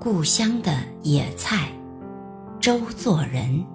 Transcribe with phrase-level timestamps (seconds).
[0.00, 1.68] 故乡的野菜，
[2.60, 3.66] 周作人。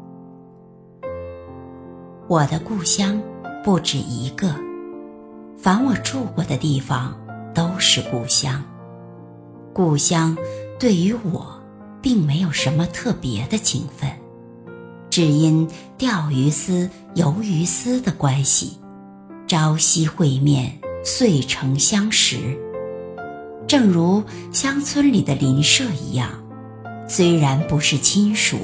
[2.29, 3.21] 我的故乡
[3.63, 4.55] 不止一个，
[5.57, 7.13] 凡我住过的地方
[7.53, 8.63] 都是故乡。
[9.73, 10.37] 故乡
[10.79, 11.61] 对于我，
[12.01, 14.09] 并没有什么特别的情分，
[15.09, 15.67] 只因
[15.97, 18.79] 钓鱼丝、游鱼丝的关系，
[19.47, 22.57] 朝夕会面，遂成相识。
[23.71, 26.27] 正如乡村里的邻舍一样，
[27.07, 28.57] 虽然不是亲属，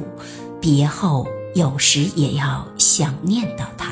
[0.60, 3.88] 别后有时也要想念到他。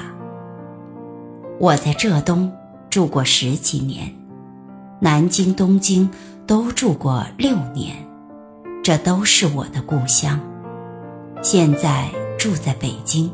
[1.58, 2.52] 我在浙东
[2.90, 4.14] 住过十几年，
[5.00, 6.10] 南京、东京
[6.46, 7.96] 都住过六年，
[8.84, 10.38] 这都是我的故乡。
[11.42, 13.32] 现在住在北京，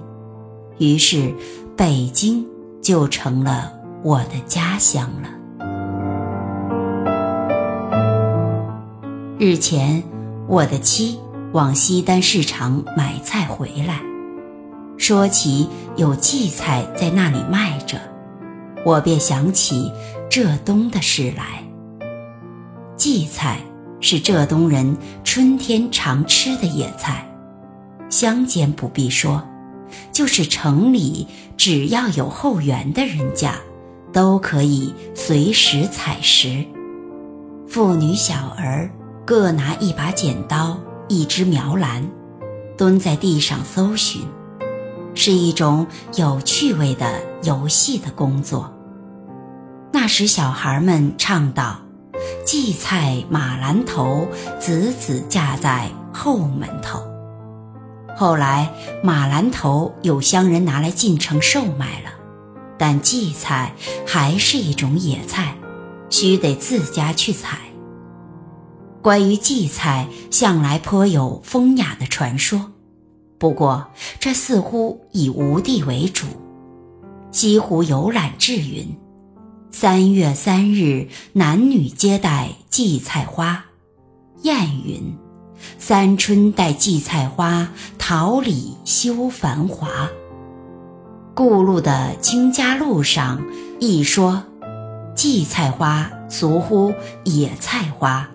[0.77, 1.33] 于是
[1.75, 2.45] 北京
[2.79, 5.40] 就成了我的家乡了。
[9.43, 10.03] 日前，
[10.47, 11.19] 我的妻
[11.51, 13.99] 往西单市场买菜回来，
[14.99, 17.99] 说起有荠菜在那里卖着，
[18.85, 19.91] 我便想起
[20.29, 21.63] 浙东的事来。
[22.95, 23.57] 荠菜
[23.99, 27.27] 是浙东人春天常吃的野菜，
[28.11, 29.41] 乡间不必说，
[30.11, 31.25] 就是城里
[31.57, 33.55] 只要有后园的人家，
[34.13, 36.63] 都可以随时采食，
[37.67, 38.87] 妇女小儿。
[39.31, 42.05] 各拿一把剪刀、一支苗篮，
[42.77, 44.27] 蹲在地上搜寻，
[45.15, 48.69] 是一种有趣味的游戏的工作。
[49.93, 51.79] 那时小孩们唱道
[52.45, 54.27] ：“荠菜马兰头，
[54.59, 57.01] 子子架在后门头。”
[58.17, 58.69] 后来
[59.01, 62.09] 马兰头有乡人拿来进城售卖了，
[62.77, 63.73] 但荠菜
[64.05, 65.55] 还是一种野菜，
[66.09, 67.59] 须得自家去采。
[69.01, 72.71] 关于荠菜，向来颇有风雅的传说。
[73.37, 73.87] 不过，
[74.19, 76.27] 这似乎以吴地为主。
[77.31, 78.95] 西湖游览志云
[79.71, 83.65] ：“三月三日，男女皆戴荠菜花。”
[84.43, 85.15] 谚云
[85.79, 90.09] ：“三春带荠菜花，桃李休繁华。”
[91.33, 93.41] 故路的清家路上
[93.79, 94.43] 亦说
[95.15, 98.29] ：“荠菜花俗呼野菜花。”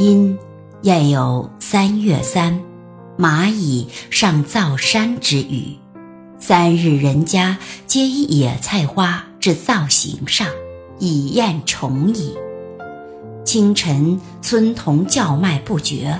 [0.00, 0.38] 因
[0.80, 2.58] 燕有三月三，
[3.18, 5.76] 蚂蚁上灶山之语。
[6.38, 10.48] 三日人家皆以野菜花置灶形上，
[10.98, 12.34] 以宴虫矣。
[13.44, 16.18] 清晨村童叫卖不绝，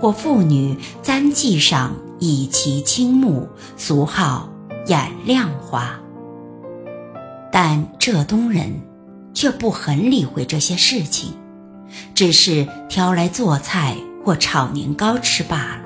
[0.00, 4.48] 或妇女簪髻上以其青木，俗号
[4.86, 5.98] 眼亮花。
[7.50, 8.70] 但浙东人
[9.34, 11.32] 却不很理会这些事情。
[12.14, 15.82] 只是挑来做菜或炒年糕吃罢了。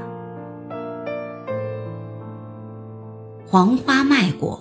[3.48, 4.60] 黄花麦果，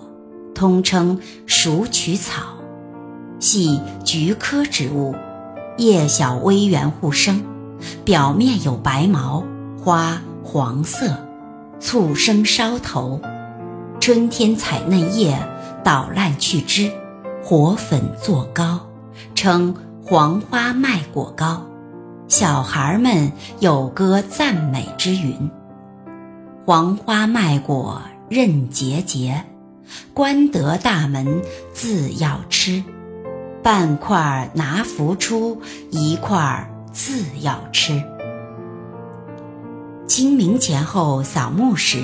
[0.54, 2.42] 通称鼠曲草，
[3.40, 5.16] 系菊科植物，
[5.78, 7.44] 叶小微圆互生，
[8.04, 9.44] 表面有白毛，
[9.78, 11.18] 花黄色，
[11.80, 13.20] 簇生梢头。
[14.00, 15.38] 春天采嫩叶，
[15.84, 16.92] 捣烂去枝，
[17.44, 18.88] 和粉做糕，
[19.34, 19.76] 称。
[20.08, 21.66] 黄花麦果糕，
[22.28, 25.50] 小孩们有歌赞美之云
[26.64, 29.44] ：“黄花麦果任节节，
[30.14, 31.42] 关得大门
[31.74, 32.84] 自要吃。
[33.64, 38.00] 半块拿福出，一块自要吃。”
[40.06, 41.98] 清明前后扫墓时，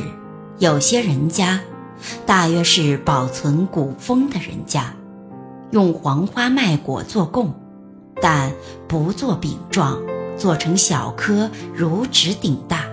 [0.58, 1.60] 有些人家，
[2.26, 4.92] 大约是保存古风的人家，
[5.70, 7.61] 用黄花麦果做供。
[8.20, 8.52] 但
[8.88, 10.02] 不做饼状，
[10.38, 12.86] 做成小颗如指顶大，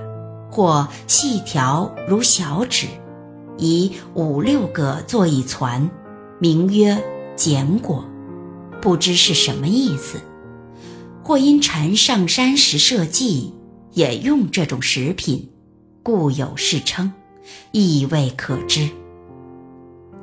[0.50, 2.86] 或细条如小指，
[3.56, 5.90] 以五六个做一攒，
[6.38, 7.02] 名曰
[7.36, 8.04] 简果，
[8.80, 10.20] 不知是什么意思。
[11.24, 13.52] 或因禅上山时设计，
[13.92, 15.50] 也用这种食品，
[16.02, 17.12] 故有是称，
[17.72, 18.88] 意味可知。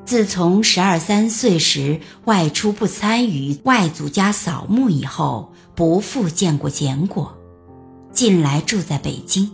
[0.05, 7.35] 自从十二三岁时外出不参与外祖家扫墓以后，不复见过简果。
[8.11, 9.49] 近来住在北京，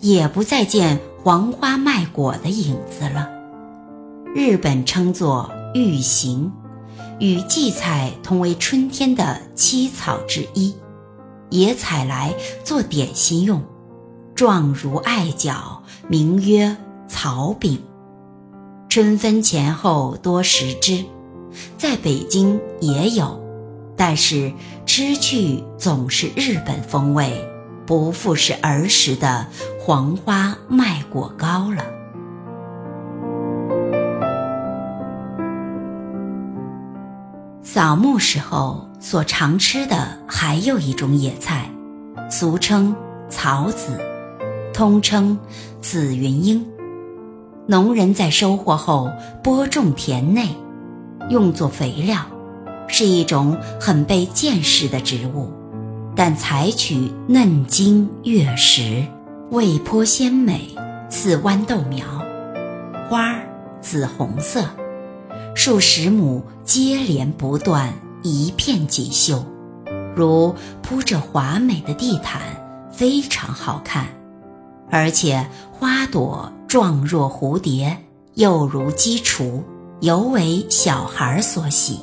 [0.00, 3.28] 也不再见黄花麦果的影子了。
[4.34, 6.50] 日本称作玉形，
[7.20, 10.74] 与荠菜同为春天的七草之一，
[11.50, 12.34] 也采来
[12.64, 13.62] 做点心用，
[14.34, 16.74] 状如艾角，名曰
[17.06, 17.78] 草饼。
[18.92, 21.02] 春分前后多食之，
[21.78, 23.42] 在北京也有，
[23.96, 24.52] 但是
[24.84, 27.32] 吃去总是日本风味，
[27.86, 29.46] 不复是儿时的
[29.80, 31.82] 黄花麦果糕了。
[37.62, 41.66] 扫墓时候所常吃的还有一种野菜，
[42.30, 42.94] 俗称
[43.30, 43.98] 草籽，
[44.74, 45.38] 通称
[45.80, 46.62] 紫云英。
[47.72, 49.10] 农人在收获后
[49.42, 50.46] 播种田内，
[51.30, 52.18] 用作肥料，
[52.86, 55.50] 是一种很被见识的植物，
[56.14, 59.06] 但采取嫩茎月实，
[59.50, 60.68] 味颇鲜美，
[61.08, 62.04] 似豌豆苗，
[63.08, 63.48] 花儿
[63.80, 64.66] 紫红色。
[65.54, 69.46] 数十亩接连不断，一片锦绣，
[70.14, 72.42] 如铺着华美的地毯，
[72.92, 74.08] 非常好看。
[74.90, 77.98] 而且花朵状若蝴蝶，
[78.32, 79.62] 又如鸡雏，
[80.00, 81.98] 尤为小孩所喜。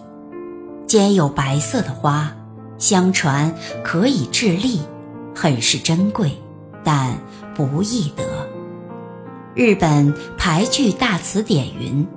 [0.86, 2.32] 兼有白色的花，
[2.78, 3.52] 相传
[3.84, 4.78] 可以治痢，
[5.36, 6.38] 很是珍贵，
[6.84, 7.18] 但
[7.56, 8.24] 不易得。
[9.56, 12.08] 日本排句大词典云。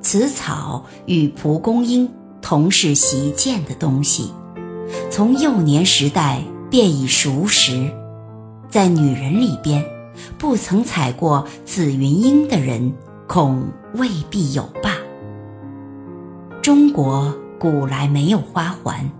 [0.00, 2.08] 此草与蒲公英
[2.40, 4.32] 同是习见的东西，
[5.10, 7.92] 从幼年时代便已熟识。
[8.70, 9.84] 在女人里边，
[10.38, 12.92] 不曾采过紫云英的人，
[13.26, 14.96] 恐未必有吧。
[16.62, 19.10] 中国古来没有花环，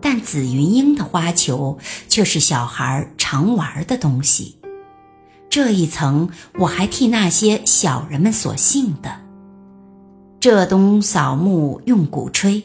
[0.00, 1.78] 但紫云英的花球
[2.08, 4.58] 却是小孩常玩的东西。
[5.48, 6.28] 这一层，
[6.58, 9.10] 我还替那些小人们所幸的。
[10.38, 12.62] 浙东扫墓用鼓吹，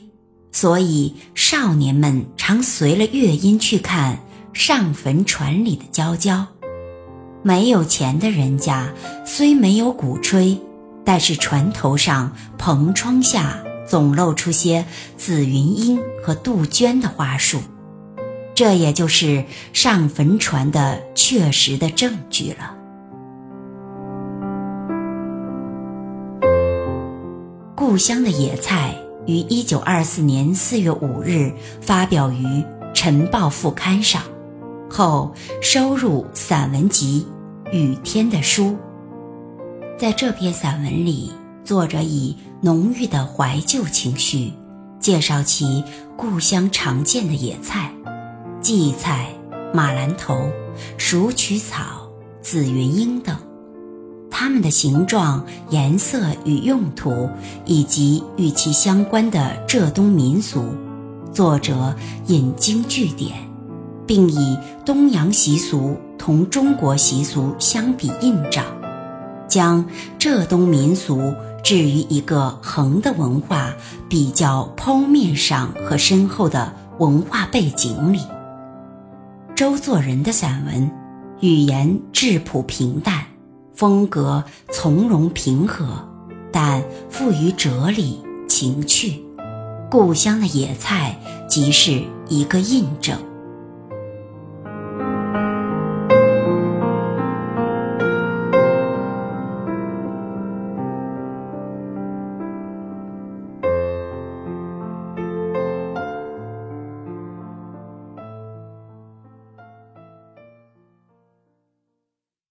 [0.52, 4.20] 所以少年们常随了乐音去看
[4.54, 6.46] 上坟船里的娇娇。
[7.44, 8.94] 没有钱的人家
[9.26, 10.60] 虽没有鼓吹，
[11.04, 13.58] 但是船头上篷窗下
[13.88, 14.86] 总露出些
[15.18, 17.60] 紫云英和杜鹃的花束，
[18.54, 19.44] 这也就是
[19.74, 22.76] 上坟船的确实的证据了。
[27.76, 28.96] 故乡的野菜
[29.26, 31.52] 于一九二四年四月五日
[31.82, 32.46] 发表于
[32.94, 34.22] 《晨报副刊》上，
[34.88, 37.28] 后收入散文集
[37.72, 38.66] 《雨天的书》。
[39.98, 41.32] 在这篇散文里，
[41.64, 44.52] 作者以浓郁的怀旧情绪，
[45.00, 45.82] 介绍其
[46.18, 47.94] 故乡常见的野菜：
[48.62, 49.28] 荠菜、
[49.74, 50.50] 马兰头、
[50.98, 52.10] 鼠曲草、
[52.42, 53.38] 紫云英等。
[54.30, 57.30] 它们的形状、颜色与用途，
[57.66, 60.66] 以及与其相关的浙东民俗，
[61.32, 61.96] 作者
[62.28, 63.34] 引经据典，
[64.06, 68.62] 并以东洋习俗同中国习俗相比映照，
[69.48, 69.84] 将
[70.20, 71.34] 浙东民俗
[71.64, 73.74] 置于一个横的文化
[74.08, 78.20] 比较剖面上和深厚的文化背景里。
[79.56, 80.92] 周作人的散文，
[81.40, 83.26] 语言质朴平淡。
[83.74, 86.08] 风格从容平和，
[86.52, 89.24] 但富于哲理情趣。
[89.90, 91.18] 故乡的野菜
[91.50, 93.18] 即是一个印证。